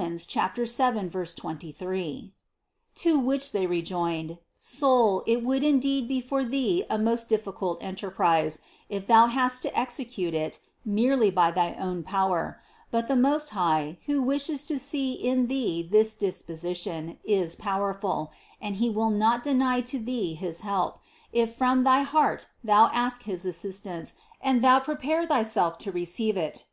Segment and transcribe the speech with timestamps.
[0.00, 2.32] 7, 23).
[2.94, 7.82] To which they rejoined: "Soul, it would in deed be for thee a most difficult
[7.82, 13.50] enterprise, if thou hadst to execute it merely with thy own power; but the Most
[13.50, 19.10] High, who wishes to see in thee this disposition, is pow erful, and He will
[19.10, 20.98] not deny to thee his help,
[21.30, 26.64] if from thy heart thou ask his assistance and thou prepare thyself to receive it.